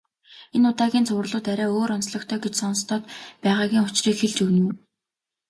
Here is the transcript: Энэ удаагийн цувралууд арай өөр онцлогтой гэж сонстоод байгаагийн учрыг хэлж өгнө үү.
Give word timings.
Энэ 0.55 0.67
удаагийн 0.73 1.07
цувралууд 1.07 1.45
арай 1.51 1.69
өөр 1.77 1.91
онцлогтой 1.97 2.39
гэж 2.43 2.53
сонстоод 2.59 3.03
байгаагийн 3.43 3.85
учрыг 3.87 4.15
хэлж 4.19 4.37
өгнө 4.45 4.61
үү. 4.65 4.73